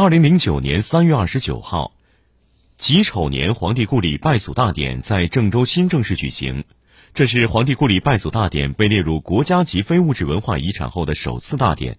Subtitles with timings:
[0.00, 1.92] 二零零九年三月二十九号，
[2.76, 6.62] 己丑年皇帝故里拜祖大典在郑州新郑市举行。
[7.14, 11.98] 这是皇帝故里拜祖大典被列入国家级非物质文化遗产后的首次大典，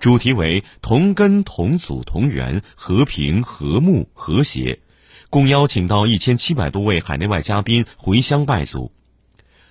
[0.00, 4.80] 主题为“同根同祖同源，和平和睦和谐”，
[5.28, 8.92] 共邀请到一千七百多位海内外嘉宾回乡拜祖。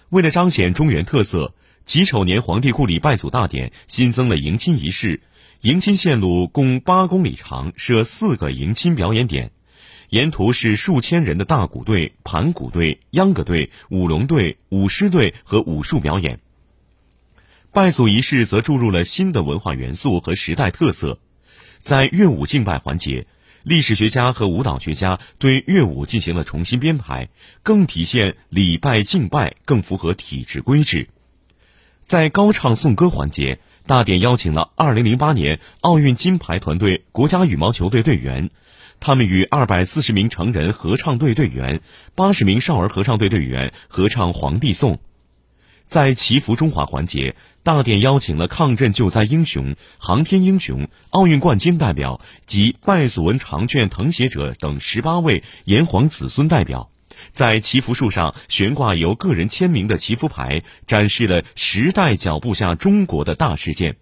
[0.09, 5.21] 为了彰显中原特色，己丑年皇帝故里拜祖大典新增了迎亲仪式。
[5.61, 9.51] 迎亲线路共八公里长，设四个迎亲表演点，
[10.09, 16.39] 沿途是数千人的大鼓队、盘鼓队、秧歌队、舞龙队、舞狮队和武术表演。
[17.71, 21.17] 拜祖仪式则注入了新的文化元素和时代特色，
[21.79, 23.25] 在乐舞敬拜环节，
[23.63, 27.29] 历史学家和舞蹈学家对乐舞进行了重新编排，
[27.63, 31.09] 更体现礼拜敬拜，更符合体制规制。
[32.03, 33.57] 在高唱颂歌环节。
[33.87, 38.49] 大典邀请了2008年奥运金牌团队国家羽毛球队队员，
[38.99, 41.81] 他们与240名成人合唱队队员、
[42.15, 44.93] 80名少儿合唱队队员合唱《皇帝颂》。
[45.85, 56.89] 在祈福中华环节，大典邀请了抗震救灾英雄、航天英雄、奥运冠军代表及拜祖文长卷誊写者等18位炎黄子孙代表。
[57.31, 63.97] 在祈福树上悬挂由个人签名的祈福牌，展示了时代脚步下中国的大事件。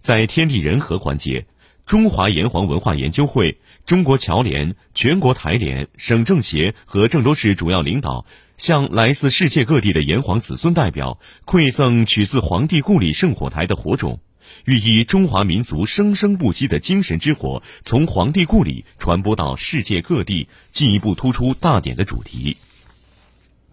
[0.00, 1.46] 在天地人和环节，
[1.86, 14.20] 中华炎黄文化研究会、中国侨联、全国台联、省政协和郑州市主要领导向来自世界各地的炎黄子孙代表馈赠取自皇帝故里圣火台的火种。
[14.64, 22.56] 寓意中华民族生生不息的精神之火从皇帝故里传播到世界各地，进一步突出大典的主题。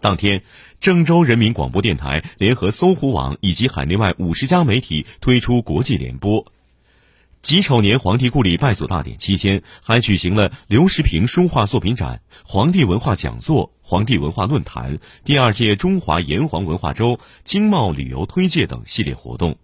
[0.00, 0.42] 当天，
[0.80, 6.44] 郑州人民广播电台联合搜狐网以及海内外五十家媒体推出国际联播。
[7.40, 19.58] 己丑年皇帝故里拜祖大典期间，还举行了刘世平书画作品展、皇帝文化讲座、皇帝文化论坛、第二届中华炎黄文化周经贸旅游推介等系列活动。